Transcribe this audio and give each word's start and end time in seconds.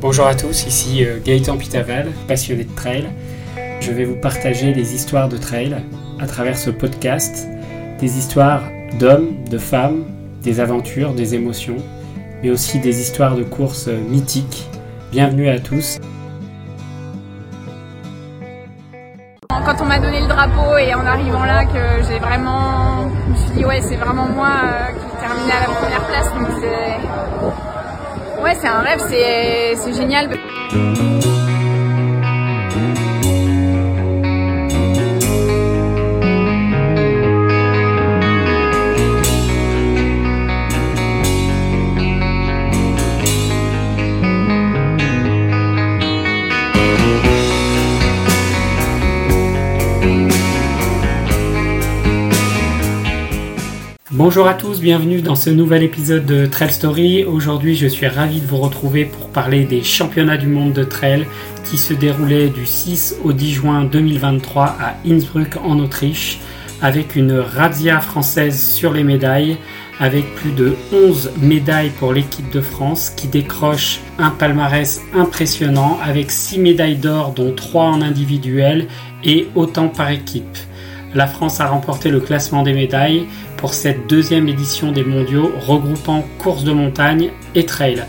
Bonjour 0.00 0.26
à 0.26 0.34
tous, 0.34 0.66
ici 0.66 1.04
euh, 1.04 1.18
Gaëtan 1.22 1.58
Pitaval, 1.58 2.08
passionné 2.26 2.64
de 2.64 2.74
trail. 2.74 3.10
Je 3.82 3.92
vais 3.92 4.06
vous 4.06 4.16
partager 4.16 4.72
des 4.72 4.94
histoires 4.94 5.28
de 5.28 5.36
trail 5.36 5.76
à 6.18 6.26
travers 6.26 6.56
ce 6.56 6.70
podcast, 6.70 7.46
des 7.98 8.16
histoires 8.16 8.62
d'hommes, 8.98 9.44
de 9.50 9.58
femmes, 9.58 10.06
des 10.42 10.58
aventures, 10.58 11.12
des 11.12 11.34
émotions, 11.34 11.76
mais 12.42 12.48
aussi 12.48 12.78
des 12.78 13.02
histoires 13.02 13.36
de 13.36 13.42
courses 13.42 13.88
euh, 13.88 14.00
mythiques. 14.08 14.70
Bienvenue 15.12 15.50
à 15.50 15.58
tous. 15.58 15.98
Quand 19.50 19.82
on 19.82 19.84
m'a 19.84 19.98
donné 19.98 20.22
le 20.22 20.28
drapeau 20.28 20.78
et 20.78 20.94
en 20.94 21.04
arrivant 21.04 21.44
là 21.44 21.66
que 21.66 22.08
j'ai 22.08 22.18
vraiment, 22.20 23.10
je 23.26 23.32
me 23.32 23.36
suis 23.36 23.50
dit 23.58 23.64
ouais 23.66 23.82
c'est 23.82 23.96
vraiment 23.96 24.28
moi 24.30 24.48
euh, 24.64 24.92
qui 24.94 25.20
terminais 25.20 25.52
à 25.52 25.68
la 25.68 25.74
première 25.74 26.06
place 26.06 26.32
donc 26.32 27.60
C'est 28.58 28.66
un 28.66 28.80
rêve, 28.80 29.00
c'est 29.08 29.94
génial. 29.94 30.28
Bonjour 54.22 54.46
à 54.46 54.52
tous, 54.52 54.82
bienvenue 54.82 55.22
dans 55.22 55.34
ce 55.34 55.48
nouvel 55.48 55.82
épisode 55.82 56.26
de 56.26 56.44
Trail 56.44 56.74
Story. 56.74 57.24
Aujourd'hui, 57.24 57.74
je 57.74 57.86
suis 57.86 58.06
ravi 58.06 58.42
de 58.42 58.46
vous 58.46 58.58
retrouver 58.58 59.06
pour 59.06 59.30
parler 59.30 59.64
des 59.64 59.82
championnats 59.82 60.36
du 60.36 60.46
monde 60.46 60.74
de 60.74 60.84
trail 60.84 61.26
qui 61.64 61.78
se 61.78 61.94
déroulaient 61.94 62.50
du 62.50 62.66
6 62.66 63.16
au 63.24 63.32
10 63.32 63.50
juin 63.50 63.84
2023 63.84 64.76
à 64.78 64.96
Innsbruck 65.08 65.56
en 65.64 65.78
Autriche 65.78 66.38
avec 66.82 67.16
une 67.16 67.32
razzia 67.32 67.98
française 68.00 68.62
sur 68.62 68.92
les 68.92 69.04
médailles 69.04 69.56
avec 69.98 70.34
plus 70.34 70.52
de 70.52 70.76
11 70.92 71.32
médailles 71.40 71.92
pour 71.98 72.12
l'équipe 72.12 72.52
de 72.52 72.60
France 72.60 73.08
qui 73.08 73.26
décroche 73.26 74.00
un 74.18 74.28
palmarès 74.28 75.00
impressionnant 75.14 75.98
avec 76.04 76.30
6 76.30 76.58
médailles 76.58 76.96
d'or 76.96 77.32
dont 77.32 77.54
3 77.54 77.84
en 77.84 78.02
individuel 78.02 78.86
et 79.24 79.48
autant 79.54 79.88
par 79.88 80.10
équipe. 80.10 80.58
La 81.12 81.26
France 81.26 81.58
a 81.58 81.66
remporté 81.66 82.08
le 82.08 82.20
classement 82.20 82.62
des 82.62 82.72
médailles 82.72 83.26
pour 83.56 83.74
cette 83.74 84.06
deuxième 84.06 84.48
édition 84.48 84.92
des 84.92 85.02
mondiaux 85.02 85.50
regroupant 85.58 86.24
course 86.38 86.62
de 86.62 86.70
montagne 86.70 87.30
et 87.56 87.66
trail. 87.66 88.04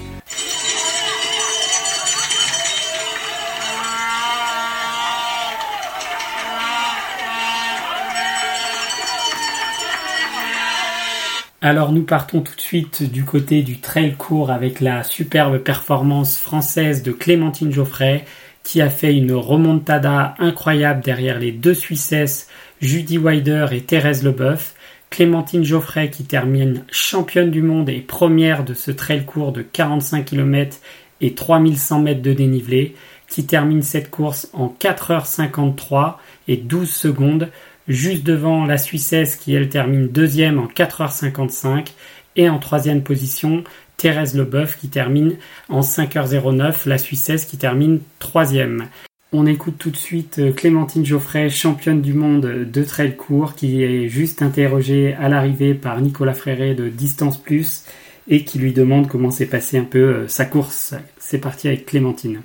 Alors 11.64 11.92
nous 11.92 12.04
partons 12.04 12.42
tout 12.42 12.56
de 12.56 12.62
suite 12.62 13.12
du 13.12 13.24
côté 13.24 13.64
du 13.64 13.80
trail 13.80 14.16
court 14.16 14.52
avec 14.52 14.80
la 14.80 15.04
superbe 15.04 15.58
performance 15.60 16.38
française 16.38 17.02
de 17.02 17.12
Clémentine 17.12 17.72
Geoffrey 17.72 18.26
qui 18.64 18.82
a 18.82 18.90
fait 18.90 19.16
une 19.16 19.34
remontada 19.34 20.36
incroyable 20.38 21.04
derrière 21.04 21.40
les 21.40 21.52
deux 21.52 21.74
Suissesses 21.74 22.48
Judy 22.82 23.20
Wider 23.20 23.68
et 23.74 23.82
Thérèse 23.82 24.24
Leboeuf, 24.24 24.74
Clémentine 25.12 25.64
Geoffrey 25.64 26.10
qui 26.10 26.24
termine 26.24 26.84
championne 26.92 27.52
du 27.52 27.62
monde 27.62 27.90
et 27.90 28.00
première 28.00 28.64
de 28.64 28.74
ce 28.74 28.90
trail 28.90 29.24
court 29.24 29.52
de 29.52 29.62
45 29.62 30.26
km 30.26 30.78
et 31.22 31.36
3100 31.36 32.00
mètres 32.00 32.24
de 32.24 32.34
dénivelé, 32.34 32.96
qui 33.28 33.46
termine 33.46 33.84
cette 33.84 34.10
course 34.10 34.50
en 34.54 34.76
4h53 34.80 36.16
et 36.48 36.58
12 36.58 36.90
secondes, 36.90 37.50
juste 37.88 38.24
devant 38.24 38.66
la 38.66 38.80
Suissesse 38.80 39.36
qui 39.36 39.54
elle 39.54 39.70
termine 39.70 40.08
deuxième 40.08 40.58
en 40.58 40.66
4h55 40.66 41.90
et 42.36 42.50
en 42.50 42.58
troisième 42.58 43.04
position 43.04 43.64
Thérèse 43.98 44.36
Leboeuf 44.36 44.78
qui 44.78 44.90
termine 44.90 45.36
en 45.70 45.82
5h09, 45.82 46.90
la 46.90 46.98
Suissesse 46.98 47.46
qui 47.46 47.58
termine 47.58 48.00
troisième. 48.18 48.88
On 49.34 49.46
écoute 49.46 49.76
tout 49.78 49.92
de 49.92 49.98
suite 49.98 50.40
euh, 50.40 50.52
Clémentine 50.52 51.06
Geoffrey, 51.06 51.50
championne 51.50 52.02
du 52.02 52.14
monde 52.14 52.42
de 52.42 52.84
trail 52.84 53.16
court, 53.16 53.56
qui 53.56 53.82
est 53.82 54.10
juste 54.10 54.42
interrogée 54.42 55.14
à 55.14 55.30
l'arrivée 55.30 55.74
par 55.74 56.02
Nicolas 56.02 56.34
Fréré 56.34 56.76
de 56.76 56.90
Distance 56.90 57.38
Plus 57.38 57.86
et 58.28 58.44
qui 58.44 58.60
lui 58.60 58.74
demande 58.74 59.08
comment 59.08 59.32
s'est 59.32 59.46
passée 59.46 59.78
un 59.78 59.86
peu 59.86 60.00
euh, 60.00 60.28
sa 60.28 60.44
course. 60.44 60.96
C'est 61.18 61.38
parti 61.38 61.70
avec 61.70 61.86
Clémentine. 61.86 62.42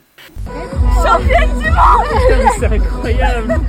Championne 1.03 1.59
du 1.59 1.71
monde 1.71 2.51
C'est 2.61 2.67
incroyable 2.67 3.61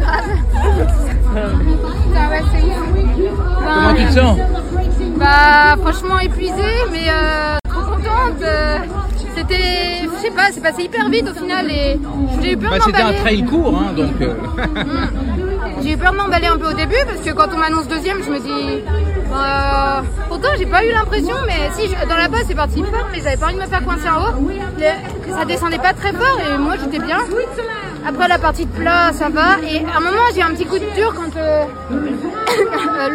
Comment 3.63 3.94
tu 3.95 4.05
te 4.05 4.11
sens? 4.11 4.39
Bah 5.17 5.75
franchement 5.81 6.19
épuisée 6.19 6.53
mais 6.91 7.09
euh, 7.09 7.57
trop 7.67 7.81
contente. 7.81 8.44
C'était, 9.38 10.02
je 10.03 10.20
sais 10.20 10.31
pas, 10.31 10.48
c'est 10.52 10.62
passé 10.62 10.84
hyper 10.84 11.09
vite 11.09 11.30
au 11.30 11.34
final 11.40 11.70
et 11.70 12.00
j'ai 12.42 12.53
eu 12.53 12.58
peur 12.58 12.72
bah, 12.72 12.78
C'était 12.84 13.02
un 13.02 13.14
trail 13.14 13.46
court, 13.46 13.78
hein, 13.78 13.94
donc. 13.96 14.20
Euh. 14.20 14.34
Mm. 14.34 15.84
J'ai 15.84 15.92
eu 15.92 15.98
peur 15.98 16.12
de 16.14 16.18
m'emballer 16.18 16.48
un 16.48 16.58
peu 16.58 16.70
au 16.70 16.74
début 16.74 16.96
parce 17.06 17.22
que 17.22 17.31
quand 17.34 17.53
on 17.53 17.58
m'annonce 17.58 17.88
deuxième, 17.88 18.24
je 18.24 18.31
me 18.31 18.40
dis. 18.40 18.81
Euh, 19.31 20.02
pourtant, 20.28 20.47
j'ai 20.58 20.66
pas 20.66 20.84
eu 20.84 20.92
l'impression, 20.92 21.36
mais 21.46 21.70
si 21.76 21.88
dans 22.09 22.16
la 22.16 22.28
base 22.28 22.46
c'est 22.47 22.56
parti 22.56 22.81
fort, 22.81 23.08
mais 23.12 23.22
j'avais 23.22 23.38
pas 23.38 23.46
envie 23.47 23.56
de 23.58 23.62
me 23.62 23.68
faire 23.68 23.84
coincer 23.84 24.09
en 24.09 24.24
haut. 24.24 24.50
Ça 25.38 25.46
descendait 25.46 25.78
pas 25.78 25.94
très 25.94 26.14
fort 26.14 26.40
et 26.40 26.58
moi 26.58 26.74
j'étais 26.81 27.06
bien. 27.06 27.20
Après 28.08 28.28
la 28.28 28.40
partie 28.40 28.66
de 28.66 28.72
plat, 28.72 29.12
ça 29.14 29.30
va. 29.30 29.59
Et 29.70 29.86
à 29.86 29.97
un 29.97 30.00
moment, 30.00 30.24
j'ai 30.34 30.42
un 30.42 30.50
petit 30.50 30.66
coup 30.66 30.80
de 30.80 30.96
dur 30.96 31.14
quand 31.14 31.38
euh, 31.38 31.66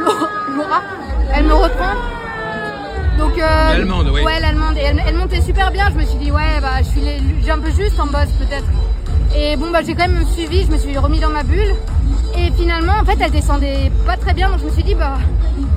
Laura, 0.56 0.82
elle 1.34 1.47
me 1.47 1.55
reprend. 1.55 2.22
Donc, 3.22 3.38
euh, 3.38 3.72
l'allemande, 3.72 4.10
oui. 4.12 4.22
Ouais, 4.22 4.41
l'allemande. 4.41 4.77
Et 4.77 4.83
elle, 4.83 5.15
montait 5.15 5.41
super 5.41 5.71
bien. 5.71 5.88
Je 5.91 5.99
me 5.99 6.05
suis 6.05 6.19
dit, 6.19 6.31
ouais, 6.31 6.60
bah, 6.60 6.78
je 6.78 6.84
suis 6.84 7.00
j'ai 7.44 7.50
un 7.50 7.59
peu 7.59 7.71
juste 7.71 7.99
en 8.00 8.06
boss 8.06 8.28
peut-être. 8.38 8.66
Et 9.37 9.56
bon, 9.56 9.71
bah, 9.71 9.81
j'ai 9.87 9.94
quand 9.94 10.09
même 10.09 10.27
suivi. 10.34 10.65
Je 10.65 10.72
me 10.72 10.78
suis 10.78 10.97
remis 10.99 11.21
dans 11.21 11.31
ma 11.31 11.43
bulle. 11.43 11.75
Et 12.37 12.50
finalement, 12.53 12.94
en 13.00 13.05
fait, 13.05 13.19
elle 13.21 13.31
descendait 13.31 13.93
pas 14.06 14.16
très 14.16 14.34
bien. 14.34 14.50
Donc, 14.50 14.61
je 14.61 14.65
me 14.66 14.71
suis 14.71 14.82
dit, 14.82 14.94
bah, 14.94 15.19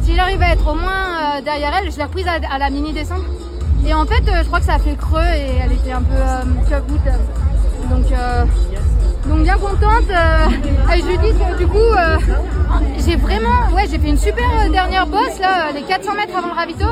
si 0.01 0.15
j'arrive 0.15 0.41
à 0.41 0.53
être 0.53 0.67
au 0.67 0.75
moins 0.75 1.37
euh, 1.37 1.41
derrière 1.41 1.73
elle, 1.79 1.91
je 1.91 1.97
l'ai 1.97 2.03
reprise 2.03 2.25
à, 2.27 2.57
la 2.57 2.69
mini 2.69 2.93
descente. 2.93 3.23
Et 3.85 3.93
en 3.93 4.05
fait, 4.05 4.27
euh, 4.27 4.41
je 4.41 4.45
crois 4.47 4.59
que 4.59 4.65
ça 4.65 4.75
a 4.75 4.79
fait 4.79 4.95
creux 4.95 5.19
et 5.19 5.59
elle 5.63 5.71
était 5.71 5.91
un 5.91 6.01
peu 6.01 6.15
euh, 6.15 6.43
Donc, 7.89 8.05
donc 9.27 9.43
bien 9.43 9.57
contente. 9.57 10.07
lui 10.95 11.17
dis 11.17 11.33
que 11.33 11.57
du 11.57 11.67
coup, 11.67 11.77
j'ai 13.05 13.15
vraiment, 13.15 13.73
ouais, 13.75 13.85
j'ai 13.89 13.99
fait 13.99 14.09
une 14.09 14.17
super 14.17 14.69
dernière 14.71 15.07
bosse 15.07 15.39
là, 15.39 15.71
les 15.73 15.81
400 15.81 16.13
mètres 16.15 16.35
avant 16.37 16.47
le 16.47 16.53
ravito 16.53 16.85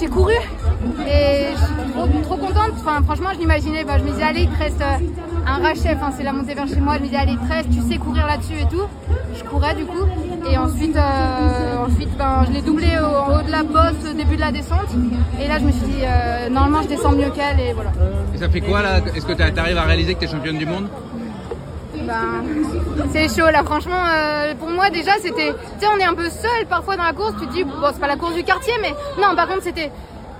j'ai 0.00 0.08
couru 0.08 0.32
et 0.32 1.48
je 1.52 1.58
suis 1.58 2.22
trop, 2.22 2.36
contente. 2.36 2.72
Enfin, 2.76 3.02
franchement, 3.02 3.30
je 3.34 3.38
l'imaginais. 3.38 3.84
Bah, 3.84 3.98
je 3.98 4.04
me 4.04 4.10
disais, 4.10 4.22
allez, 4.22 4.42
il 4.42 4.50
te 4.50 4.58
reste 4.58 4.80
euh, 4.80 5.46
un 5.46 5.58
rachef, 5.58 5.98
hein, 6.02 6.10
c'est 6.16 6.22
la 6.22 6.32
montée 6.32 6.54
vers 6.54 6.66
chez 6.66 6.80
moi. 6.80 6.94
Je 6.96 7.00
me 7.00 7.04
disais, 7.06 7.18
allez, 7.18 7.32
il 7.32 7.38
te 7.38 7.52
reste, 7.52 7.70
tu 7.70 7.80
sais 7.82 7.98
courir 7.98 8.26
là-dessus 8.26 8.54
et 8.62 8.68
tout. 8.68 8.86
Je 9.36 9.44
courais 9.44 9.74
du 9.74 9.84
coup. 9.84 10.06
Et 10.50 10.56
ensuite, 10.56 10.96
euh, 10.96 11.86
ensuite 11.86 12.16
ben, 12.16 12.44
je 12.48 12.52
l'ai 12.52 12.62
doublé 12.62 12.98
en 12.98 13.38
haut 13.38 13.42
de 13.42 13.50
la 13.50 13.62
bosse 13.62 14.10
au 14.10 14.14
début 14.14 14.36
de 14.36 14.40
la 14.40 14.52
descente. 14.52 14.88
Et 15.40 15.48
là, 15.48 15.58
je 15.58 15.64
me 15.64 15.72
suis 15.72 15.82
dit, 15.82 16.02
euh, 16.02 16.48
normalement, 16.48 16.82
je 16.82 16.88
descends 16.88 17.12
mieux 17.12 17.30
qu'elle 17.30 17.60
et 17.60 17.72
voilà. 17.74 17.92
Et 18.34 18.38
ça 18.38 18.48
fait 18.48 18.60
quoi 18.60 18.82
là? 18.82 19.00
Est-ce 19.14 19.26
que 19.26 19.34
tu 19.34 19.42
arrives 19.42 19.78
à 19.78 19.82
réaliser 19.82 20.14
que 20.14 20.20
tu 20.20 20.24
es 20.24 20.28
championne 20.28 20.58
du 20.58 20.66
monde? 20.66 20.88
Ben, 22.10 23.08
c'est 23.12 23.28
chaud 23.28 23.50
là, 23.50 23.62
franchement. 23.62 24.02
pour 24.58 24.68
moi, 24.68 24.90
déjà, 24.90 25.12
c'était. 25.22 25.52
Tu 25.78 25.86
sais, 25.86 25.92
on 25.94 25.98
est 25.98 26.04
un 26.04 26.14
peu 26.14 26.28
seul 26.28 26.66
parfois 26.68 26.96
dans 26.96 27.04
la 27.04 27.12
course. 27.12 27.34
Tu 27.40 27.46
te 27.46 27.52
dis, 27.52 27.64
bon, 27.64 27.72
c'est 27.92 28.00
pas 28.00 28.08
la 28.08 28.16
course 28.16 28.34
du 28.34 28.42
quartier, 28.42 28.72
mais 28.82 28.94
non, 29.20 29.34
par 29.36 29.46
contre, 29.46 29.62
c'était. 29.62 29.90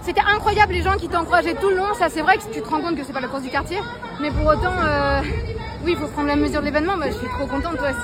C'était 0.02 0.22
incroyable 0.34 0.72
les 0.72 0.82
gens 0.82 0.96
qui 0.96 1.08
t'encourageaient 1.08 1.56
tout 1.60 1.68
le 1.68 1.76
long. 1.76 1.92
Ça, 1.98 2.06
c'est 2.08 2.22
vrai 2.22 2.38
que 2.38 2.50
tu 2.50 2.62
te 2.62 2.68
rends 2.68 2.80
compte 2.80 2.96
que 2.96 3.04
c'est 3.04 3.12
pas 3.12 3.20
la 3.20 3.28
course 3.28 3.42
du 3.42 3.50
quartier, 3.50 3.76
mais 4.18 4.30
pour 4.30 4.46
autant, 4.46 4.72
oui, 5.84 5.92
il 5.92 5.96
faut 5.96 6.08
prendre 6.08 6.28
la 6.28 6.36
mesure 6.36 6.60
de 6.60 6.66
l'événement. 6.66 6.96
Bah, 6.96 7.06
je 7.08 7.16
suis 7.16 7.28
trop 7.28 7.46
contente, 7.46 7.80
ouais, 7.80 7.94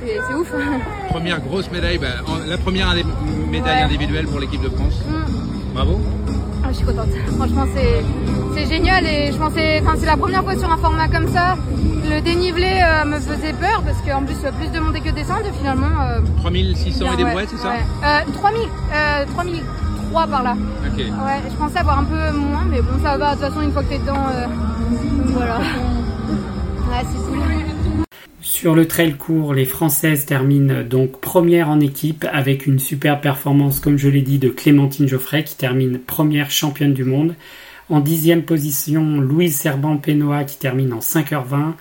c'est 0.00 0.34
ouf. 0.34 0.52
Première 1.10 1.40
grosse 1.40 1.70
médaille, 1.70 1.98
bah, 1.98 2.08
la 2.46 2.58
première 2.58 2.94
médaille 3.50 3.82
individuelle 3.82 4.26
pour 4.26 4.40
l'équipe 4.40 4.62
de 4.62 4.68
France. 4.68 4.94
Mm. 5.08 5.74
Bravo. 5.74 6.00
Ah, 6.64 6.68
je 6.70 6.76
suis 6.76 6.86
contente. 6.86 7.08
Franchement, 7.36 7.64
c'est 7.74 8.02
génial 8.66 9.06
et 9.06 9.32
je 9.32 9.38
pensais, 9.38 9.80
enfin, 9.82 9.94
c'est 9.98 10.06
la 10.06 10.16
première 10.16 10.42
fois 10.42 10.56
sur 10.56 10.70
un 10.70 10.76
format 10.76 11.08
comme 11.08 11.28
ça. 11.28 11.56
Le 12.08 12.20
dénivelé 12.20 12.80
euh, 12.82 13.04
me 13.04 13.20
faisait 13.20 13.52
peur 13.52 13.82
parce 13.84 13.98
qu'en 14.00 14.24
plus, 14.24 14.36
plus 14.58 14.70
de 14.72 14.80
montée 14.80 15.00
que 15.00 15.10
de 15.10 15.14
descente 15.14 15.42
et 15.46 15.56
finalement. 15.56 15.88
3600 16.38 17.04
euh, 17.04 17.12
et 17.12 17.16
des 17.16 17.24
brouettes, 17.24 17.48
c'est 17.50 17.58
ça 17.58 17.74
euh, 17.74 18.32
3000, 18.32 18.68
3003 19.34 20.26
par 20.26 20.42
là. 20.42 20.56
Ok. 20.86 20.98
Ouais, 20.98 21.50
je 21.50 21.56
pensais 21.56 21.78
avoir 21.78 21.98
un 21.98 22.04
peu 22.04 22.36
moins, 22.36 22.64
mais 22.68 22.80
bon, 22.80 23.02
ça 23.02 23.16
va. 23.16 23.34
De 23.34 23.40
toute 23.40 23.48
façon, 23.48 23.62
une 23.62 23.72
fois 23.72 23.82
que 23.82 23.88
t'es 23.90 23.98
dedans, 23.98 24.26
euh, 24.32 24.46
voilà. 25.26 25.60
Ouais, 26.88 27.04
c'est 27.12 27.30
cool. 27.30 27.38
Sur 28.40 28.74
le 28.74 28.88
trail 28.88 29.14
court, 29.14 29.52
les 29.52 29.66
Françaises 29.66 30.24
terminent 30.24 30.82
donc 30.82 31.20
première 31.20 31.68
en 31.68 31.80
équipe 31.80 32.26
avec 32.32 32.66
une 32.66 32.78
super 32.78 33.20
performance, 33.20 33.78
comme 33.78 33.98
je 33.98 34.08
l'ai 34.08 34.22
dit, 34.22 34.38
de 34.38 34.48
Clémentine 34.48 35.06
Geoffrey 35.06 35.44
qui 35.44 35.56
termine 35.56 35.98
première 35.98 36.50
championne 36.50 36.94
du 36.94 37.04
monde. 37.04 37.34
En 37.90 38.00
dixième 38.00 38.42
position, 38.42 39.18
Louise 39.18 39.56
Serban-Pénois 39.56 40.44
qui 40.44 40.58
termine 40.58 40.92
en 40.92 40.98
5h20. 40.98 41.72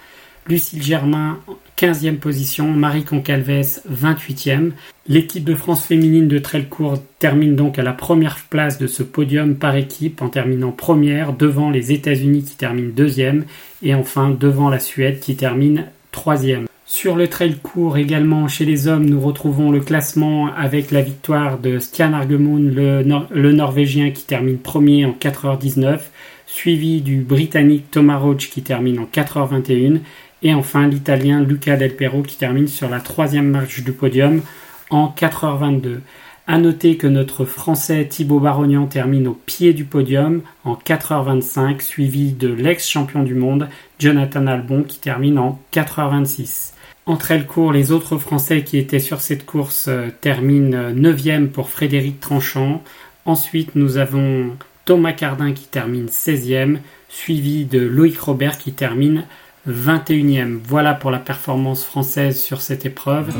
Lucille 0.47 0.81
Germain, 0.81 1.39
15e 1.77 2.15
position. 2.15 2.71
Marie 2.71 3.03
Concalves, 3.03 3.81
28e. 3.91 4.71
L'équipe 5.09 5.43
de 5.43 5.53
France 5.53 5.85
féminine 5.85 6.29
de 6.29 6.39
Trelcourt 6.39 6.99
termine 7.19 7.57
donc 7.57 7.77
à 7.77 7.83
la 7.83 7.91
première 7.91 8.37
place 8.49 8.77
de 8.77 8.87
ce 8.87 9.03
podium 9.03 9.55
par 9.55 9.75
équipe 9.75 10.21
en 10.21 10.29
terminant 10.29 10.71
première 10.71 11.33
devant 11.33 11.69
les 11.69 11.91
États-Unis 11.91 12.43
qui 12.43 12.55
terminent 12.55 12.93
deuxième 12.95 13.43
et 13.83 13.93
enfin 13.93 14.29
devant 14.29 14.69
la 14.69 14.79
Suède 14.79 15.19
qui 15.19 15.35
termine 15.35 15.87
troisième. 16.11 16.66
Sur 16.89 17.17
le 17.17 17.27
trail 17.27 17.57
court 17.61 17.97
également 17.97 18.47
chez 18.47 18.63
les 18.63 18.87
hommes, 18.87 19.09
nous 19.09 19.19
retrouvons 19.19 19.71
le 19.71 19.81
classement 19.81 20.47
avec 20.55 20.89
la 20.91 21.01
victoire 21.01 21.59
de 21.59 21.79
Stian 21.79 22.13
Argemund, 22.13 22.73
le, 22.73 23.51
Norvégien 23.51 24.11
qui 24.11 24.23
termine 24.23 24.57
premier 24.57 25.05
en 25.05 25.11
4h19, 25.11 25.99
suivi 26.45 27.01
du 27.01 27.17
Britannique 27.23 27.91
Thomas 27.91 28.15
Roach 28.15 28.49
qui 28.49 28.61
termine 28.61 28.99
en 28.99 29.03
4h21, 29.03 29.99
et 30.43 30.53
enfin 30.53 30.87
l'Italien 30.87 31.41
Luca 31.41 31.75
Del 31.75 31.93
Perro 31.93 32.21
qui 32.21 32.37
termine 32.37 32.69
sur 32.69 32.87
la 32.87 33.01
troisième 33.01 33.49
marche 33.49 33.83
du 33.83 33.91
podium 33.91 34.41
en 34.89 35.13
4h22. 35.15 35.97
À 36.47 36.57
noter 36.57 36.95
que 36.95 37.07
notre 37.07 37.43
Français 37.43 38.05
Thibaut 38.05 38.39
Barognan 38.39 38.85
termine 38.85 39.27
au 39.27 39.33
pied 39.33 39.73
du 39.73 39.83
podium 39.83 40.41
en 40.63 40.75
4h25, 40.75 41.81
suivi 41.81 42.31
de 42.31 42.47
l'ex-champion 42.47 43.23
du 43.23 43.35
monde 43.35 43.67
Jonathan 43.99 44.47
Albon 44.47 44.83
qui 44.83 45.01
termine 45.01 45.37
en 45.37 45.59
4h26. 45.73 46.76
Entre 47.07 47.31
elles 47.31 47.47
court, 47.47 47.71
les 47.71 47.93
autres 47.93 48.17
Français 48.17 48.65
qui 48.65 48.77
étaient 48.77 48.99
sur 48.99 49.21
cette 49.21 49.45
course 49.45 49.85
euh, 49.87 50.09
terminent 50.19 50.91
9e 50.91 51.45
euh, 51.45 51.47
pour 51.47 51.69
Frédéric 51.69 52.19
Tranchant. 52.19 52.83
Ensuite, 53.23 53.75
nous 53.75 53.95
avons 53.95 54.57
Thomas 54.83 55.13
Cardin 55.13 55.53
qui 55.53 55.67
termine 55.67 56.07
16e, 56.07 56.79
suivi 57.07 57.63
de 57.63 57.79
Loïc 57.79 58.19
Robert 58.19 58.57
qui 58.57 58.73
termine 58.73 59.23
21e. 59.69 60.59
Voilà 60.61 60.93
pour 60.93 61.09
la 61.09 61.19
performance 61.19 61.85
française 61.85 62.41
sur 62.41 62.59
cette 62.59 62.85
épreuve. 62.85 63.33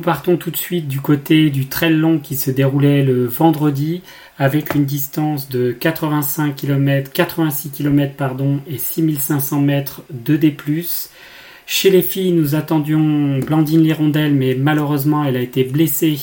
Nous 0.00 0.06
partons 0.06 0.38
tout 0.38 0.50
de 0.50 0.56
suite 0.56 0.88
du 0.88 0.98
côté 0.98 1.50
du 1.50 1.66
trail 1.66 1.92
long 1.92 2.20
qui 2.20 2.34
se 2.34 2.50
déroulait 2.50 3.02
le 3.02 3.26
vendredi 3.26 4.00
avec 4.38 4.74
une 4.74 4.86
distance 4.86 5.50
de 5.50 5.72
85 5.72 6.56
km, 6.56 7.12
86 7.12 7.68
km 7.68 8.14
pardon 8.16 8.60
et 8.66 8.78
6500 8.78 9.60
mètres 9.60 10.00
de 10.10 10.36
D+. 10.36 10.56
Chez 11.66 11.90
les 11.90 12.00
filles, 12.00 12.32
nous 12.32 12.54
attendions 12.54 13.40
Blandine 13.40 13.82
Lirondelle 13.82 14.32
mais 14.32 14.54
malheureusement 14.54 15.22
elle 15.22 15.36
a 15.36 15.42
été 15.42 15.64
blessée 15.64 16.18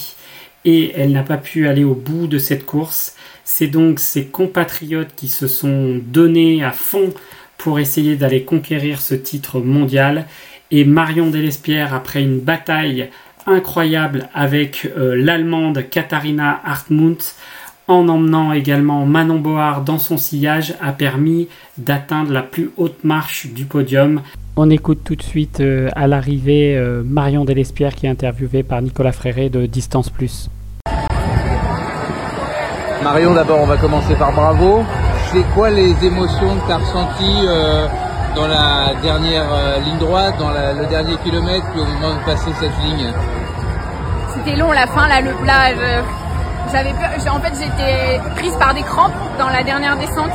et 0.66 0.92
elle 0.96 1.12
n'a 1.12 1.22
pas 1.22 1.38
pu 1.38 1.68
aller 1.68 1.84
au 1.84 1.94
bout 1.94 2.26
de 2.26 2.40
cette 2.40 2.66
course. 2.66 3.16
C'est 3.44 3.68
donc 3.68 4.00
ses 4.00 4.26
compatriotes 4.26 5.14
qui 5.16 5.28
se 5.28 5.46
sont 5.46 6.02
donnés 6.04 6.64
à 6.64 6.72
fond 6.72 7.14
pour 7.60 7.78
essayer 7.78 8.16
d'aller 8.16 8.42
conquérir 8.42 9.02
ce 9.02 9.14
titre 9.14 9.60
mondial. 9.60 10.26
Et 10.70 10.84
Marion 10.84 11.30
Delespierre, 11.30 11.94
après 11.94 12.22
une 12.22 12.40
bataille 12.40 13.10
incroyable 13.48 14.30
avec 14.34 14.92
euh, 14.98 15.16
l'allemande 15.16 15.84
Katharina 15.90 16.60
Hartmut 16.64 17.36
en 17.88 18.10
emmenant 18.10 18.52
également 18.52 19.06
Manon 19.06 19.40
Board 19.40 19.86
dans 19.86 19.98
son 19.98 20.18
sillage 20.18 20.76
a 20.82 20.92
permis 20.92 21.48
d'atteindre 21.78 22.34
la 22.34 22.42
plus 22.42 22.70
haute 22.78 23.04
marche 23.04 23.48
du 23.48 23.66
podium. 23.66 24.22
On 24.58 24.70
écoute 24.70 25.00
tout 25.06 25.16
de 25.16 25.24
suite 25.24 25.62
euh, 25.62 25.90
à 25.96 26.08
l'arrivée 26.08 26.76
euh, 26.76 27.02
Marion 27.06 27.46
Delespierre 27.46 27.96
qui 27.96 28.06
est 28.06 28.10
interviewée 28.10 28.64
par 28.64 28.82
Nicolas 28.82 29.14
Fréré 29.14 29.50
de 29.50 29.66
Distance 29.66 30.10
Plus. 30.10 30.50
Marion, 33.04 33.34
d'abord, 33.34 33.62
on 33.62 33.68
va 33.68 33.78
commencer 33.78 34.16
par 34.16 34.34
bravo. 34.34 34.84
C'est 35.32 35.44
quoi 35.54 35.70
les 35.70 35.94
émotions 36.04 36.56
que 36.60 36.66
tu 36.66 36.72
as 36.72 36.78
ressenties 36.78 38.07
dans 38.38 38.48
la 38.48 38.94
dernière 39.02 39.46
ligne 39.86 39.98
droite, 39.98 40.36
dans 40.40 40.50
le 40.50 40.86
dernier 40.86 41.18
kilomètre, 41.18 41.66
puis 41.72 41.82
au 41.82 41.86
moment 41.86 42.14
de 42.16 42.26
passer 42.26 42.52
cette 42.60 42.78
ligne 42.84 43.12
c'était 44.38 44.56
long 44.56 44.72
la 44.72 44.88
fin, 44.88 45.08
là, 45.08 45.22
le 45.22 45.32
plat. 45.44 45.74
J'avais 46.72 46.92
peur. 46.92 47.36
En 47.36 47.40
fait, 47.40 47.54
j'étais 47.60 48.20
prise 48.36 48.56
par 48.60 48.74
des 48.74 48.84
crampes 48.84 49.14
dans 49.40 49.50
la 49.50 49.64
dernière 49.64 49.98
descente. 49.98 50.32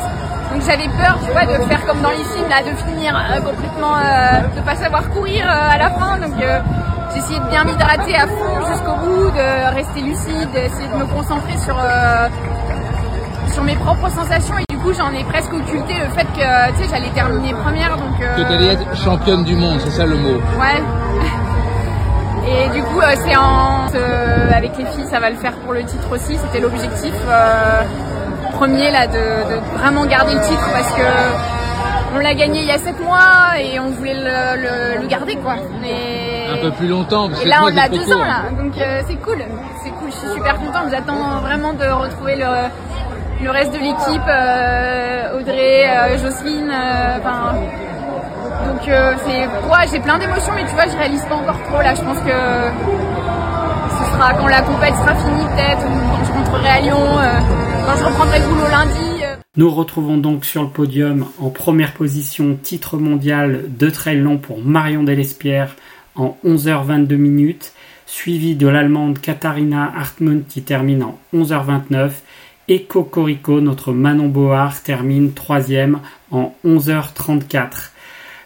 Donc 0.50 0.62
j'avais 0.66 0.88
peur, 0.88 1.19
tu 1.25 1.31
vois, 1.31 1.44
de 1.44 1.62
faire 1.64 1.84
comme 1.87 2.00
dans 2.02 2.10
les 2.10 2.25
films, 2.25 2.49
là, 2.49 2.62
de 2.62 2.76
finir 2.90 3.16
euh, 3.16 3.40
complètement, 3.40 3.96
euh, 3.96 4.40
de 4.56 4.60
pas 4.62 4.75
savoir 4.76 5.08
courir 5.10 5.46
euh, 5.46 5.75
à 5.75 5.78
la 5.78 5.90
fin. 5.90 6.19
Donc 6.19 6.32
j'ai 6.38 7.19
essayé 7.19 7.38
de 7.38 7.49
bien 7.49 7.64
m'hydrater 7.64 8.16
à 8.16 8.26
fond 8.26 8.66
jusqu'au 8.69 8.96
bout, 8.96 9.31
de 9.31 9.75
rester 9.75 10.00
lucide, 10.00 10.50
d'essayer 10.52 10.88
de 10.88 10.96
me 10.96 11.06
concentrer 11.06 11.56
sur 11.58 11.76
sur 13.52 13.62
mes 13.62 13.76
propres 13.76 14.10
sensations 14.10 14.54
coup 14.82 14.93
j'en 14.93 15.12
ai 15.12 15.25
presque 15.25 15.52
occulté 15.52 15.94
le 15.94 16.08
fait 16.11 16.25
que 16.25 16.73
tu 16.73 16.82
sais 16.82 16.88
j'allais 16.90 17.11
terminer 17.11 17.55
première 17.55 17.96
donc 17.96 18.19
que 18.19 18.40
tu 18.40 18.52
allais 18.52 18.73
être 18.73 18.96
championne 18.96 19.44
du 19.44 19.55
monde 19.55 19.79
c'est 19.81 19.90
ça 19.90 20.06
le 20.06 20.17
mot 20.17 20.34
ouais 20.58 20.82
et 22.46 22.69
du 22.70 22.82
coup, 22.82 23.00
euh, 23.00 23.14
c'est 23.25 23.37
en 23.37 23.87
euh, 23.94 24.50
avec 24.55 24.76
les 24.76 24.84
filles, 24.87 25.06
ça 25.11 25.20
va 25.20 25.31
le 25.31 25.37
faire 25.37 25.52
pour 25.56 25.73
le 25.73 25.84
titre 25.84 26.11
aussi. 26.12 26.37
C'était 26.37 26.61
l'objectif 26.61 27.14
euh, 27.29 27.82
premier 28.52 28.90
là 28.90 29.06
de, 29.06 29.79
vraiment 29.79 30.05
garder 30.06 30.34
le 30.34 30.40
titre 30.40 30.69
parce 30.73 30.93
que 30.93 31.02
on 32.14 32.19
l'a 32.19 32.35
gagné 32.35 32.61
il 32.61 32.67
y 32.67 32.70
a 32.70 32.78
7 32.78 33.00
mois 33.00 33.58
et 33.58 33.81
on 33.81 33.90
voulait 33.90 34.14
le, 34.14 35.06
garder 35.06 35.37
quoi. 35.37 35.55
un 35.55 36.58
peu 36.58 36.70
plus 36.73 36.88
longtemps. 36.88 37.31
et 37.43 37.46
là, 37.46 37.61
on 37.62 37.76
a 37.76 37.88
deux 37.88 38.12
ans 38.12 38.25
là, 38.25 38.43
donc 38.58 38.75
c'est 39.06 39.17
cool. 39.17 39.38
C'est 39.82 39.90
cool. 39.90 40.11
Je 40.11 40.17
suis 40.17 40.28
super 40.35 40.56
contente. 40.56 40.87
Nous 40.88 40.94
attendons 40.94 41.40
vraiment 41.40 41.73
de 41.73 41.85
retrouver 41.85 42.37
le, 42.37 42.44
reste 43.49 43.73
de 43.73 43.79
l'équipe, 43.79 45.39
Audrey, 45.39 46.19
Jocelyne. 46.19 46.73
Enfin 47.19 47.55
donc 48.67 48.89
euh, 48.89 49.15
c'est, 49.25 49.93
j'ai 49.93 50.00
plein 50.00 50.19
d'émotions, 50.19 50.53
mais 50.55 50.65
tu 50.65 50.75
vois, 50.75 50.87
je 50.87 50.97
réalise 50.97 51.25
pas 51.27 51.35
encore 51.35 51.62
trop 51.65 51.83
là. 51.83 51.94
Je 51.94 52.00
pense 52.03 52.19
que 52.19 52.31
ce 53.99 54.12
sera 54.12 54.35
quand 54.35 54.47
la 54.47 54.62
compète 54.62 54.95
sera 54.95 55.14
finie 55.16 55.45
peut-être, 55.55 55.85
ou 55.87 56.16
quand 56.16 56.25
je 56.25 56.33
rentrerai 56.33 56.69
à 56.69 56.81
Lyon, 56.81 57.19
euh, 57.19 57.40
quand 57.87 57.97
je 57.99 58.05
reprendrai 58.05 58.38
le 58.38 58.47
boulot 58.47 58.69
lundi. 58.71 59.25
Euh. 59.25 59.37
Nous 59.57 59.71
retrouvons 59.71 60.16
donc 60.16 60.45
sur 60.45 60.62
le 60.62 60.69
podium 60.69 61.26
en 61.40 61.50
première 61.50 61.93
position 61.93 62.57
titre 62.61 62.97
mondial 62.97 63.64
de 63.69 63.90
trail 63.90 64.19
long 64.19 64.38
pour 64.38 64.62
Marion 64.62 65.02
Delespierre 65.02 65.76
en 66.14 66.37
11h22 66.45 67.16
minutes, 67.16 67.73
suivi 68.07 68.55
de 68.55 68.69
l'allemande 68.69 69.19
Katharina 69.19 69.93
Hartmut 69.97 70.47
qui 70.47 70.62
termine 70.62 71.02
en 71.02 71.19
11h29 71.35 72.11
et 72.69 72.85
Cocorico, 72.85 73.61
notre 73.61 73.92
Manon 73.92 74.28
Board, 74.28 74.75
termine 74.85 75.33
troisième 75.33 76.00
en 76.31 76.54
11h34. 76.64 77.90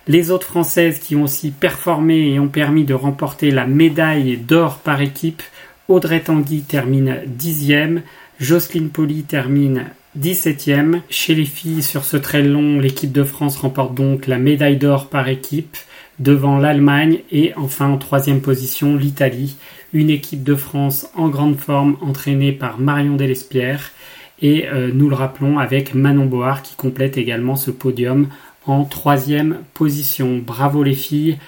Les 0.08 0.30
autres 0.30 0.46
Françaises 0.46 1.00
qui 1.00 1.16
ont 1.16 1.24
aussi 1.24 1.50
performé 1.50 2.32
et 2.32 2.38
ont 2.38 2.48
permis 2.48 2.84
de 2.84 2.94
remporter 2.94 3.50
la 3.50 3.66
médaille 3.66 4.36
d'or 4.36 4.78
par 4.78 5.00
équipe, 5.00 5.42
Audrey 5.88 6.20
Tanguy 6.20 6.62
termine 6.62 7.22
dixième, 7.26 8.02
Jocelyne 8.38 8.90
Poli 8.90 9.22
termine 9.22 9.86
17e. 10.20 11.00
Chez 11.08 11.34
les 11.34 11.44
filles, 11.44 11.82
sur 11.82 12.04
ce 12.04 12.16
très 12.16 12.42
long, 12.42 12.78
l'équipe 12.78 13.12
de 13.12 13.24
France 13.24 13.56
remporte 13.56 13.94
donc 13.94 14.26
la 14.26 14.38
médaille 14.38 14.76
d'or 14.76 15.08
par 15.08 15.28
équipe 15.28 15.76
devant 16.18 16.58
l'Allemagne 16.58 17.20
et 17.30 17.52
enfin 17.56 17.88
en 17.88 17.98
troisième 17.98 18.40
position 18.40 18.96
l'Italie, 18.96 19.56
une 19.92 20.10
équipe 20.10 20.42
de 20.42 20.54
France 20.54 21.08
en 21.14 21.28
grande 21.28 21.56
forme 21.56 21.96
entraînée 22.00 22.52
par 22.52 22.78
Marion 22.78 23.16
Delespierre 23.16 23.92
et 24.40 24.66
euh, 24.68 24.90
nous 24.92 25.08
le 25.08 25.14
rappelons 25.14 25.58
avec 25.58 25.94
Manon 25.94 26.26
Board 26.26 26.62
qui 26.62 26.74
complète 26.74 27.18
également 27.18 27.56
ce 27.56 27.70
podium 27.70 28.28
en 28.66 28.84
troisième 28.84 29.58
position. 29.74 30.42
Bravo 30.44 30.82
les 30.82 30.94
filles. 30.94 31.38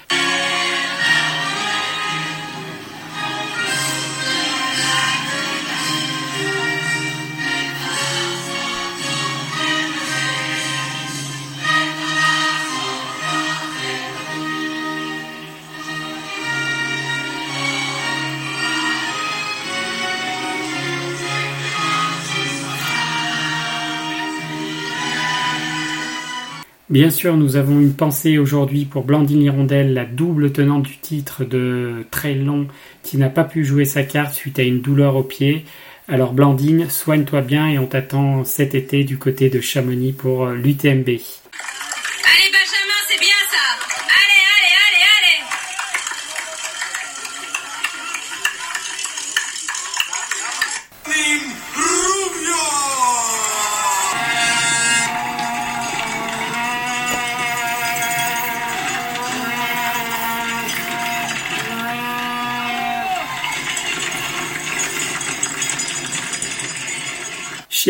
Bien 26.91 27.11
sûr, 27.11 27.37
nous 27.37 27.57
avons 27.57 27.81
une 27.81 27.93
pensée 27.93 28.39
aujourd'hui 28.39 28.87
pour 28.87 29.05
Blandine 29.05 29.43
Hirondelle, 29.43 29.93
la 29.93 30.07
double 30.07 30.53
tenante 30.53 30.85
du 30.85 30.97
titre 30.97 31.45
de 31.45 32.07
trail 32.11 32.43
long, 32.43 32.67
qui 33.03 33.19
n'a 33.19 33.29
pas 33.29 33.45
pu 33.45 33.63
jouer 33.63 33.85
sa 33.85 34.05
carte 34.05 34.33
suite 34.33 34.59
à 34.59 34.63
une 34.63 34.81
douleur 34.81 35.15
au 35.17 35.23
pied. 35.23 35.67
Alors 36.09 36.33
Blandine, 36.33 36.89
soigne-toi 36.89 37.43
bien 37.43 37.69
et 37.69 37.79
on 37.79 37.85
t'attend 37.85 38.43
cet 38.45 38.75
été 38.75 39.05
du 39.05 39.19
côté 39.19 39.51
de 39.51 39.61
Chamonix 39.61 40.15
pour 40.15 40.47
l'UTMB. 40.47 41.11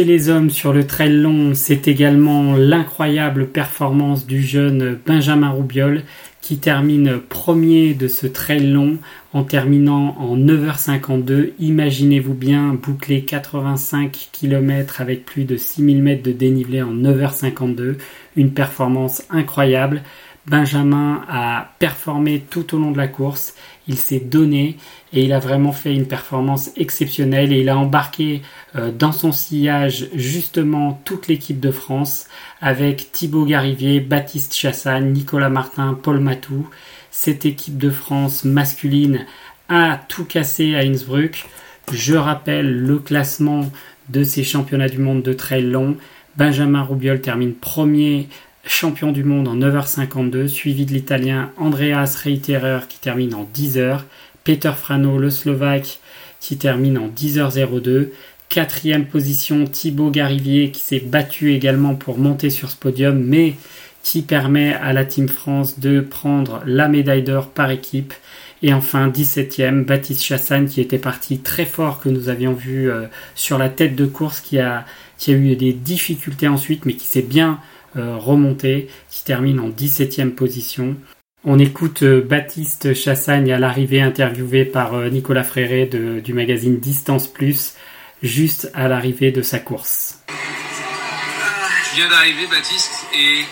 Les 0.05 0.29
hommes 0.29 0.51
sur 0.51 0.73
le 0.73 0.87
trail 0.87 1.13
long, 1.13 1.55
c'est 1.55 1.89
également 1.89 2.55
l'incroyable 2.55 3.49
performance 3.49 4.29
du 4.29 4.45
jeune 4.45 4.97
Benjamin 5.05 5.51
Roubiol 5.51 6.05
qui 6.41 6.59
termine 6.59 7.19
premier 7.19 7.95
de 7.95 8.07
ce 8.07 8.29
trail 8.29 8.71
long 8.71 8.99
en 9.33 9.43
terminant 9.43 10.17
en 10.21 10.37
9h52. 10.37 11.51
Imaginez-vous 11.59 12.35
bien 12.35 12.79
boucler 12.81 13.25
85 13.25 14.29
km 14.31 15.01
avec 15.01 15.25
plus 15.25 15.43
de 15.43 15.57
6000 15.57 16.01
mètres 16.01 16.23
de 16.23 16.31
dénivelé 16.31 16.81
en 16.81 16.95
9h52. 16.95 17.97
Une 18.37 18.53
performance 18.53 19.25
incroyable. 19.31 20.03
Benjamin 20.49 21.23
a 21.29 21.73
performé 21.79 22.41
tout 22.41 22.75
au 22.75 22.79
long 22.79 22.91
de 22.91 22.97
la 22.97 23.09
course, 23.09 23.55
il 23.87 23.97
s'est 23.97 24.21
donné 24.21 24.77
et 25.13 25.25
il 25.25 25.33
a 25.33 25.39
vraiment 25.39 25.73
fait 25.73 25.95
une 25.95 26.07
performance 26.07 26.71
exceptionnelle 26.77 27.53
et 27.53 27.61
il 27.61 27.69
a 27.69 27.77
embarqué 27.77 28.43
euh, 28.77 28.91
dans 28.91 29.13
son 29.13 29.31
sillage 29.31 30.09
justement 30.15 31.01
toute 31.05 31.29
l'équipe 31.29 31.61
de 31.61 31.71
France 31.71 32.27
avec 32.61 33.13
Thibaut 33.13 33.45
Garivier, 33.45 34.01
Baptiste 34.01 34.55
Chassagne, 34.55 35.13
Nicolas 35.13 35.51
Martin, 35.51 35.99
Paul 36.01 36.21
Matou. 36.21 36.69
Cette 37.11 37.45
équipe 37.45 37.79
de 37.79 37.91
France 37.91 38.45
masculine 38.45 39.27
a 39.69 40.01
tout 40.09 40.25
cassé 40.25 40.75
à 40.75 40.81
Innsbruck. 40.81 41.47
Je 41.93 42.15
rappelle 42.15 42.71
le 42.71 42.99
classement 42.99 43.71
de 44.09 44.25
ces 44.25 44.45
championnats 44.45 44.89
du 44.89 44.99
monde 44.99 45.23
de 45.23 45.33
trail 45.33 45.65
long. 45.65 45.97
Benjamin 46.37 46.83
Roubiol 46.83 47.21
termine 47.21 47.55
premier 47.55 48.29
champion 48.69 49.13
du 49.13 49.25
monde 49.25 49.49
en 49.49 49.57
9h52, 49.57 50.47
suivi 50.47 50.87
de 50.87 50.93
l'italien 50.93 51.51
Andreas 51.57 52.17
Reiterer 52.23 52.81
qui 52.89 52.99
termine 52.99 53.35
en 53.35 53.49
10h, 53.55 54.01
Peter 54.45 54.73
Frano, 54.77 55.19
le 55.19 55.31
slovaque, 55.31 56.01
qui 56.41 56.59
termine 56.59 56.99
en 56.99 57.09
10h02, 57.09 58.11
quatrième 58.49 59.07
position 59.07 59.65
Thibaut 59.65 60.11
Garivier 60.11 60.71
qui 60.71 60.83
s'est 60.83 61.01
battu 61.01 61.53
également 61.55 61.95
pour 61.95 62.19
monter 62.19 62.51
sur 62.51 62.71
ce 62.71 62.77
podium, 62.77 63.19
mais 63.19 63.55
qui 64.03 64.23
permet 64.23 64.75
à 64.75 64.93
la 64.93 65.05
Team 65.05 65.29
France 65.29 65.81
de 65.81 66.01
prendre 66.01 66.63
la 66.65 66.89
médaille 66.89 67.23
d'or 67.23 67.49
par 67.49 67.71
équipe. 67.71 68.15
Et 68.63 68.73
enfin, 68.73 69.09
17e, 69.09 69.85
Baptiste 69.85 70.23
Chassagne 70.23 70.67
qui 70.67 70.81
était 70.81 70.99
parti 70.99 71.39
très 71.39 71.65
fort 71.65 72.01
que 72.01 72.09
nous 72.09 72.29
avions 72.29 72.53
vu 72.53 72.91
euh, 72.91 73.07
sur 73.35 73.59
la 73.59 73.69
tête 73.69 73.95
de 73.95 74.07
course 74.07 74.41
qui 74.41 74.59
a, 74.59 74.85
qui 75.17 75.33
a 75.33 75.35
eu 75.35 75.57
des 75.57 75.73
difficultés 75.73 76.49
ensuite 76.49 76.85
mais 76.85 76.95
qui 76.95 77.07
s'est 77.07 77.23
bien 77.23 77.61
euh, 77.97 78.17
remonté, 78.17 78.89
qui 79.11 79.25
termine 79.25 79.61
en 79.61 79.71
17e 79.71 80.33
position. 80.33 80.97
On 81.45 81.59
écoute 81.59 82.03
euh, 82.03 82.21
Baptiste 82.21 82.93
Chassagne 82.95 83.51
à 83.53 83.59
l'arrivée 83.59 84.03
interviewé 84.03 84.65
par 84.65 84.95
euh, 84.95 85.09
Nicolas 85.09 85.45
Fréré 85.45 85.87
du 85.87 86.35
magazine 86.35 86.79
Distance 86.81 87.29
Plus, 87.29 87.75
juste 88.23 88.71
à 88.75 88.89
l'arrivée 88.89 89.33
de 89.33 89.41
sa 89.41 89.59
course. 89.59 90.19
Je 90.29 91.97
viens 91.97 92.11
d'arriver 92.11 92.47
Baptiste 92.49 93.07
et 93.15 93.45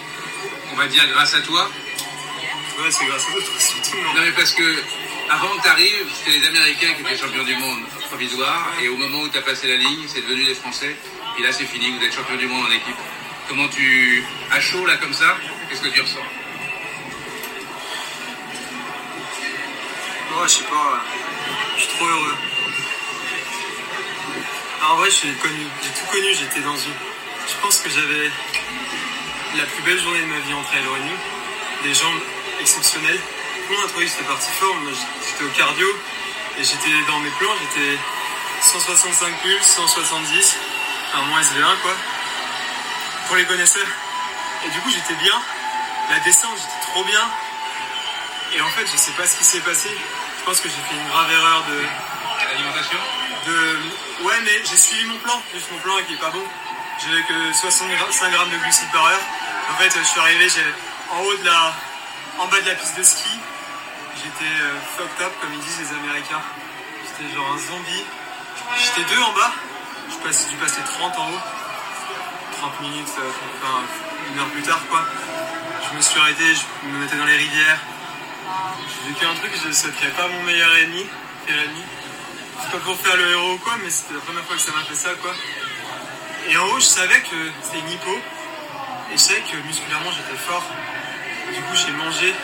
on 0.72 0.76
va 0.76 0.86
dire 0.88 1.04
grâce 1.14 1.34
à 1.34 1.40
toi. 1.40 1.70
Ouais, 2.78 2.90
c'est 2.90 3.06
grâce 3.06 3.26
à 3.28 3.32
toi, 3.32 3.40
surtout. 3.58 3.96
Non 4.14 4.22
mais 4.22 4.32
parce 4.32 4.52
que 4.52 4.62
avant 5.30 5.56
que 5.56 5.62
tu 5.62 5.68
arrives, 5.68 6.10
c'était 6.12 6.38
les 6.38 6.46
Américains 6.46 6.92
qui 6.94 7.00
étaient 7.00 7.16
champions 7.16 7.44
du 7.44 7.56
monde 7.56 7.80
provisoire 8.10 8.74
et 8.82 8.88
au 8.88 8.96
moment 8.96 9.22
où 9.22 9.28
tu 9.28 9.38
as 9.38 9.42
passé 9.42 9.68
la 9.68 9.76
ligne, 9.76 10.04
c'est 10.06 10.20
devenu 10.20 10.44
les 10.44 10.54
Français. 10.54 10.94
Et 11.38 11.42
là 11.42 11.52
c'est 11.52 11.64
fini, 11.64 11.86
vous 11.96 12.04
êtes 12.04 12.12
champion 12.12 12.36
du 12.36 12.46
monde 12.46 12.66
en 12.66 12.70
équipe. 12.70 13.00
Comment 13.48 13.68
tu 13.68 14.24
as 14.50 14.60
chaud 14.60 14.84
là 14.86 14.96
comme 14.96 15.12
ça? 15.12 15.36
Qu'est-ce 15.68 15.82
que 15.82 15.88
tu 15.88 16.00
ressens? 16.00 16.18
Ouais, 20.36 20.44
je 20.44 20.48
sais 20.48 20.64
pas. 20.64 21.04
Je 21.76 21.82
suis 21.82 21.96
trop 21.96 22.06
heureux. 22.06 22.34
Ah, 24.82 24.92
en 24.92 24.96
vrai, 24.96 25.10
j'ai 25.10 25.32
tout 25.32 26.06
connu. 26.12 26.34
J'étais 26.34 26.60
dans 26.60 26.76
une. 26.76 26.92
Je 27.48 27.54
pense 27.62 27.80
que 27.80 27.88
j'avais 27.88 28.30
la 29.56 29.64
plus 29.64 29.82
belle 29.84 30.00
journée 30.02 30.20
de 30.20 30.26
ma 30.26 30.40
vie 30.40 30.54
en 30.54 30.62
trail 30.64 30.82
revenu. 30.84 31.12
Des 31.84 31.94
jambes 31.94 32.20
exceptionnelles. 32.60 33.20
Tout 33.66 33.72
le 33.72 33.78
monde 33.78 33.88
trouvé 33.88 34.06
que 34.06 34.10
j'étais 34.10 34.24
parti 34.24 34.50
fort. 34.58 34.76
J'étais 35.24 35.44
au 35.44 35.56
cardio 35.56 35.86
et 36.58 36.64
j'étais 36.64 36.90
dans 37.06 37.20
mes 37.20 37.30
plans. 37.38 37.54
J'étais 37.74 37.96
165 38.60 39.40
pulses, 39.42 39.66
170, 39.66 40.56
un 41.14 41.22
moins 41.22 41.40
SV1 41.40 41.76
quoi 41.82 41.94
pour 43.26 43.36
les 43.36 43.44
connaisseurs. 43.44 43.88
Et 44.64 44.70
du 44.70 44.80
coup, 44.80 44.90
j'étais 44.90 45.14
bien. 45.14 45.34
La 46.10 46.20
descente, 46.20 46.56
j'étais 46.56 46.92
trop 46.92 47.04
bien. 47.04 47.22
Et 48.54 48.60
en 48.60 48.68
fait, 48.70 48.86
je 48.90 48.96
sais 48.96 49.12
pas 49.12 49.26
ce 49.26 49.36
qui 49.36 49.44
s'est 49.44 49.60
passé. 49.60 49.88
Je 50.38 50.44
pense 50.44 50.60
que 50.60 50.68
j'ai 50.68 50.82
fait 50.88 50.94
une 50.94 51.08
grave 51.08 51.30
erreur 51.30 51.64
de. 51.68 51.82
L'alimentation 52.48 52.98
De. 53.46 54.24
Ouais, 54.24 54.40
mais 54.44 54.62
j'ai 54.64 54.76
suivi 54.76 55.04
mon 55.06 55.18
plan. 55.18 55.42
Juste 55.52 55.70
mon 55.72 55.78
plan 55.78 55.94
qui 56.06 56.14
est 56.14 56.20
pas 56.20 56.30
bon. 56.30 56.42
J'avais 57.02 57.22
que 57.22 57.52
65 57.52 58.30
grammes 58.30 58.50
de 58.50 58.56
glucides 58.58 58.90
par 58.92 59.06
heure. 59.06 59.20
En 59.72 59.76
fait, 59.76 59.90
je 59.98 60.04
suis 60.04 60.20
arrivé 60.20 60.48
en 61.12 61.20
haut 61.22 61.36
de 61.36 61.44
la. 61.44 61.74
En 62.38 62.46
bas 62.48 62.60
de 62.60 62.68
la 62.68 62.74
piste 62.74 62.96
de 62.96 63.02
ski. 63.02 63.30
J'étais 64.16 64.50
euh, 64.50 64.74
fucked 64.96 65.26
up, 65.26 65.32
comme 65.40 65.52
ils 65.52 65.60
disent 65.60 65.80
les 65.80 65.96
Américains. 65.96 66.42
J'étais 67.04 67.34
genre 67.34 67.52
un 67.52 67.58
zombie. 67.58 68.04
J'étais 68.78 69.14
deux 69.14 69.20
en 69.20 69.32
bas. 69.32 69.52
Je 70.08 70.32
suis 70.32 70.56
passé 70.56 70.80
30 70.84 71.18
en 71.18 71.30
haut. 71.30 71.55
30 72.60 72.80
minutes, 72.80 73.14
euh, 73.18 73.30
enfin 73.56 73.82
une 74.32 74.38
heure 74.38 74.48
plus 74.48 74.62
tard 74.62 74.80
quoi. 74.90 75.04
Je 75.90 75.96
me 75.96 76.00
suis 76.00 76.18
arrêté, 76.18 76.44
je 76.54 76.88
me 76.88 76.98
mettais 76.98 77.16
dans 77.16 77.26
les 77.26 77.36
rivières. 77.36 77.80
J'ai 78.88 79.12
vécu 79.12 79.26
un 79.26 79.34
truc, 79.34 79.52
je 79.62 79.68
ne 79.68 79.72
souhaiterais 79.72 80.10
pas 80.10 80.28
mon 80.28 80.42
meilleur 80.42 80.74
ennemi, 80.76 81.06
ennemi. 81.48 81.82
C'est 82.62 82.70
pas 82.72 82.78
pour 82.78 82.96
faire 82.96 83.16
le 83.16 83.30
héros 83.30 83.52
ou 83.54 83.58
quoi, 83.58 83.74
mais 83.82 83.90
c'était 83.90 84.14
la 84.14 84.20
première 84.20 84.44
fois 84.44 84.56
que 84.56 84.62
ça 84.62 84.72
m'a 84.72 84.82
fait 84.84 84.94
ça 84.94 85.10
quoi. 85.20 85.32
Et 86.48 86.56
en 86.56 86.66
haut, 86.68 86.80
je 86.80 86.84
savais 86.84 87.20
que 87.20 87.36
c'était 87.62 87.80
une 87.80 87.90
hypo, 87.90 88.10
et 89.12 89.12
je 89.12 89.20
savais 89.20 89.40
que 89.40 89.56
musculairement 89.66 90.10
j'étais 90.12 90.38
fort. 90.38 90.64
Du 91.52 91.60
coup, 91.60 91.76
j'ai 91.76 91.92
mangé. 91.92 92.34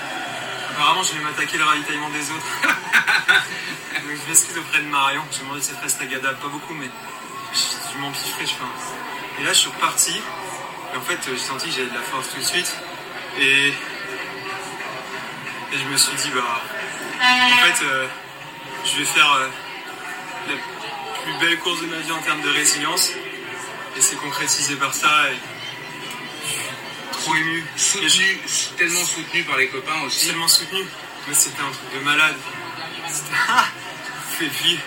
Apparemment, 0.70 1.02
je 1.02 1.12
vais 1.14 1.24
m'attaquer 1.24 1.58
le 1.58 1.64
ravitaillement 1.64 2.10
des 2.10 2.30
autres. 2.30 2.46
Donc, 3.94 4.16
je 4.24 4.28
m'excuse 4.28 4.58
auprès 4.58 4.80
de 4.80 4.86
Marion. 4.86 5.22
J'ai 5.30 5.44
mangé 5.44 5.60
cette 5.60 5.80
restagada, 5.80 6.32
pas 6.34 6.48
beaucoup, 6.48 6.74
mais 6.74 6.88
je, 7.52 7.98
m'en 7.98 8.10
pifferais, 8.10 8.46
je 8.46 8.54
pense. 8.54 8.94
Et 9.38 9.44
là, 9.44 9.52
je 9.52 9.58
suis 9.58 9.70
reparti. 9.70 10.20
Et 10.92 10.96
en 10.96 11.00
fait, 11.00 11.18
j'ai 11.26 11.38
senti 11.38 11.66
que 11.66 11.72
j'avais 11.72 11.88
de 11.88 11.94
la 11.94 12.02
force 12.02 12.28
tout 12.30 12.40
de 12.40 12.44
suite. 12.44 12.72
Et, 13.38 13.72
et 15.72 15.78
je 15.78 15.84
me 15.84 15.96
suis 15.96 16.16
dit, 16.16 16.30
bah, 16.34 16.60
en 17.20 17.66
fait, 17.66 17.84
euh, 17.84 18.06
je 18.84 18.98
vais 18.98 19.04
faire 19.04 19.32
euh, 19.32 19.48
la 20.48 20.54
plus 21.22 21.46
belle 21.46 21.58
course 21.60 21.80
de 21.80 21.86
ma 21.86 21.98
vie 21.98 22.12
en 22.12 22.20
termes 22.20 22.42
de 22.42 22.50
résilience. 22.50 23.10
Et 23.96 24.00
c'est 24.00 24.16
concrétisé 24.16 24.76
par 24.76 24.92
ça. 24.92 25.30
Et 25.30 25.36
trop 27.12 27.34
ému. 27.34 27.64
Soutenu, 27.76 28.40
tellement 28.76 29.04
soutenu 29.04 29.44
par 29.44 29.56
les 29.56 29.68
copains 29.68 30.02
aussi. 30.06 30.26
Tellement 30.26 30.48
soutenu. 30.48 30.84
Mais 31.28 31.34
c'était 31.34 31.62
un 31.62 31.70
truc 31.70 31.94
de 31.94 32.04
malade. 32.04 32.36
et 34.40 34.46
puis, 34.46 34.78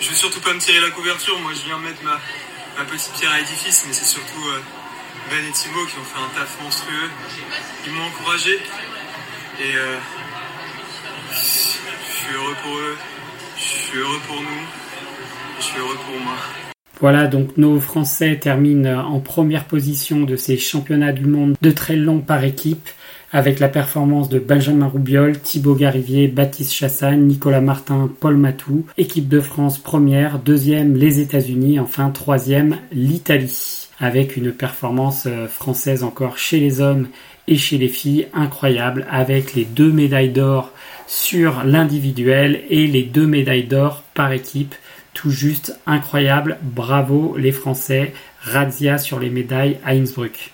je 0.00 0.10
vais 0.10 0.16
surtout 0.16 0.40
pas 0.40 0.52
me 0.52 0.60
tirer 0.60 0.80
la 0.80 0.90
couverture. 0.90 1.38
Moi, 1.40 1.52
je 1.54 1.66
viens 1.66 1.78
mettre 1.78 2.02
ma, 2.02 2.20
ma 2.80 2.86
petite 2.86 3.12
pierre 3.12 3.32
à 3.32 3.38
l'édifice, 3.38 3.84
mais 3.86 3.92
c'est 3.92 4.06
surtout 4.06 4.42
euh, 4.48 4.60
Ben 5.28 5.44
et 5.46 5.52
Thibaut 5.52 5.84
qui 5.84 5.98
ont 5.98 6.04
fait 6.04 6.18
un 6.18 6.40
taf 6.40 6.58
monstrueux. 6.62 7.10
Ils 7.86 7.92
m'ont 7.92 8.04
encouragé 8.04 8.54
et 8.54 9.76
euh, 9.76 9.98
je 11.30 11.36
suis 11.36 12.34
heureux 12.34 12.56
pour 12.62 12.74
eux, 12.78 12.96
je 13.56 13.62
suis 13.62 13.98
heureux 13.98 14.20
pour 14.26 14.40
nous, 14.40 14.62
je 15.58 15.62
suis 15.62 15.78
heureux 15.78 15.98
pour 16.06 16.20
moi. 16.20 16.36
Voilà, 17.00 17.26
donc 17.26 17.58
nos 17.58 17.80
Français 17.80 18.38
terminent 18.40 19.06
en 19.06 19.20
première 19.20 19.66
position 19.66 20.20
de 20.20 20.36
ces 20.36 20.56
championnats 20.56 21.12
du 21.12 21.26
monde 21.26 21.56
de 21.60 21.70
très 21.70 21.96
long 21.96 22.20
par 22.20 22.44
équipe 22.44 22.88
avec 23.32 23.60
la 23.60 23.68
performance 23.68 24.28
de 24.28 24.38
Benjamin 24.38 24.86
Roubiol, 24.86 25.38
Thibaut 25.38 25.74
Garivier, 25.74 26.28
Baptiste 26.28 26.72
Chassagne, 26.72 27.22
Nicolas 27.22 27.60
Martin, 27.60 28.10
Paul 28.20 28.36
Matou. 28.36 28.86
Équipe 28.98 29.28
de 29.28 29.40
France 29.40 29.78
première, 29.78 30.38
deuxième 30.38 30.96
les 30.96 31.20
États-Unis, 31.20 31.78
enfin 31.78 32.10
troisième 32.10 32.78
l'Italie 32.92 33.88
avec 34.00 34.36
une 34.36 34.50
performance 34.50 35.24
euh, 35.26 35.46
française 35.46 36.02
encore 36.02 36.38
chez 36.38 36.58
les 36.58 36.80
hommes 36.80 37.08
et 37.46 37.56
chez 37.56 37.78
les 37.78 37.88
filles, 37.88 38.28
incroyable, 38.32 39.06
avec 39.10 39.54
les 39.54 39.64
deux 39.64 39.92
médailles 39.92 40.30
d'or 40.30 40.72
sur 41.06 41.64
l'individuel 41.64 42.62
et 42.70 42.86
les 42.86 43.02
deux 43.02 43.26
médailles 43.26 43.64
d'or 43.64 44.02
par 44.14 44.32
équipe. 44.32 44.74
Tout 45.12 45.30
juste 45.30 45.78
incroyable. 45.86 46.58
Bravo 46.62 47.36
les 47.36 47.52
Français. 47.52 48.12
Razia 48.40 48.96
sur 48.96 49.18
les 49.18 49.28
médailles 49.28 49.78
à 49.84 49.92
Innsbruck. 49.92 50.52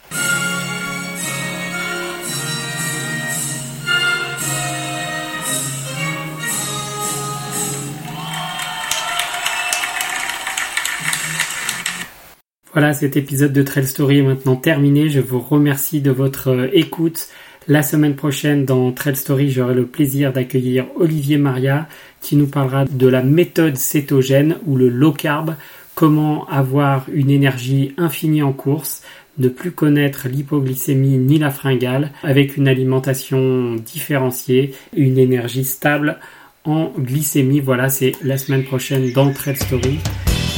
Voilà, 12.76 12.92
cet 12.92 13.16
épisode 13.16 13.54
de 13.54 13.62
Trail 13.62 13.86
Story 13.86 14.18
est 14.18 14.22
maintenant 14.22 14.54
terminé. 14.54 15.08
Je 15.08 15.20
vous 15.20 15.40
remercie 15.40 16.02
de 16.02 16.10
votre 16.10 16.48
euh, 16.48 16.68
écoute. 16.74 17.28
La 17.68 17.82
semaine 17.82 18.14
prochaine, 18.14 18.66
dans 18.66 18.92
Trail 18.92 19.16
Story, 19.16 19.50
j'aurai 19.50 19.72
le 19.72 19.86
plaisir 19.86 20.30
d'accueillir 20.30 20.84
Olivier 20.94 21.38
Maria 21.38 21.88
qui 22.20 22.36
nous 22.36 22.48
parlera 22.48 22.84
de 22.84 23.08
la 23.08 23.22
méthode 23.22 23.78
cétogène 23.78 24.58
ou 24.66 24.76
le 24.76 24.90
low 24.90 25.12
carb, 25.12 25.54
comment 25.94 26.46
avoir 26.50 27.06
une 27.10 27.30
énergie 27.30 27.94
infinie 27.96 28.42
en 28.42 28.52
course, 28.52 29.02
ne 29.38 29.48
plus 29.48 29.70
connaître 29.70 30.28
l'hypoglycémie 30.28 31.16
ni 31.16 31.38
la 31.38 31.48
fringale, 31.48 32.12
avec 32.22 32.58
une 32.58 32.68
alimentation 32.68 33.76
différenciée, 33.76 34.74
une 34.94 35.16
énergie 35.16 35.64
stable 35.64 36.18
en 36.66 36.92
glycémie. 36.98 37.60
Voilà, 37.60 37.88
c'est 37.88 38.12
la 38.22 38.36
semaine 38.36 38.64
prochaine 38.64 39.12
dans 39.12 39.32
Trail 39.32 39.56
Story. 39.56 39.98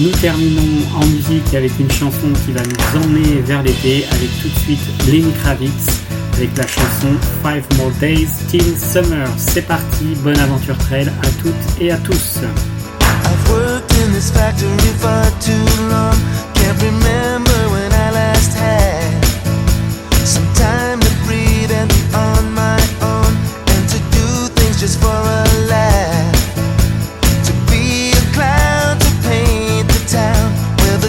Nous 0.00 0.10
terminons 0.10 0.86
en 0.94 1.04
musique 1.06 1.52
avec 1.54 1.72
une 1.80 1.90
chanson 1.90 2.28
qui 2.44 2.52
va 2.52 2.60
nous 2.62 3.02
emmener 3.02 3.40
vers 3.42 3.64
l'été 3.64 4.06
avec 4.12 4.30
tout 4.40 4.48
de 4.48 4.58
suite 4.60 4.80
Lenny 5.08 5.32
Kravitz 5.42 6.02
avec 6.34 6.56
la 6.56 6.68
chanson 6.68 7.08
Five 7.42 7.64
More 7.76 7.90
Days 7.98 8.28
Till 8.48 8.76
Summer. 8.78 9.26
C'est 9.36 9.66
parti, 9.66 10.14
bonne 10.22 10.38
aventure 10.38 10.78
trail 10.78 11.08
à 11.08 11.28
toutes 11.42 11.80
et 11.80 11.90
à 11.90 11.96
tous. 11.96 12.38
Just 24.80 25.00
for 25.00 25.08
a 25.08 25.44
laugh. 25.68 25.97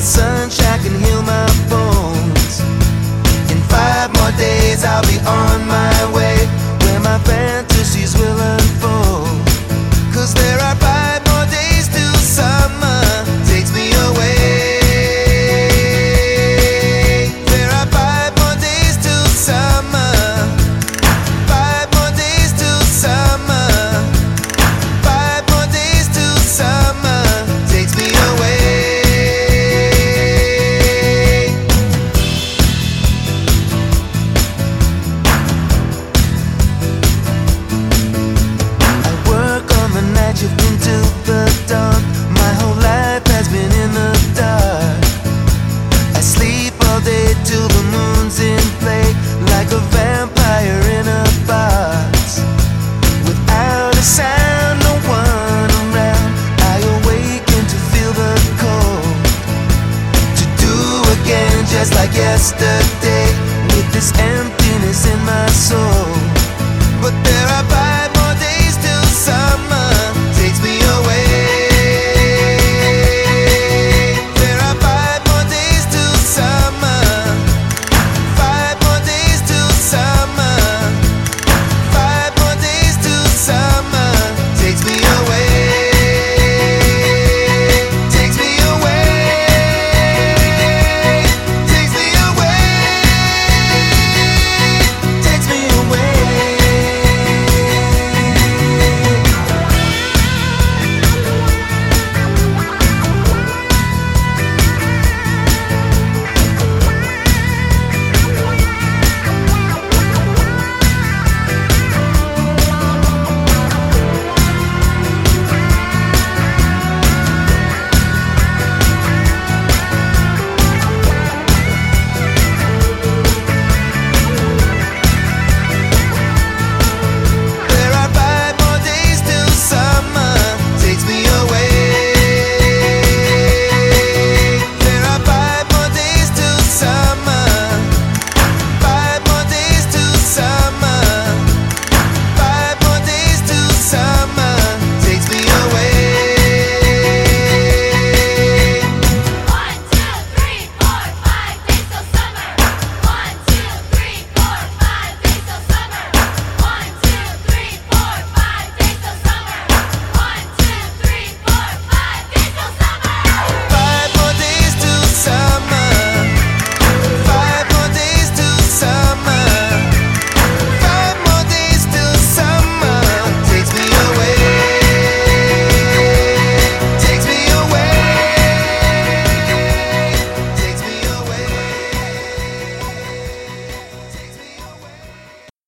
Sunshine 0.10 0.69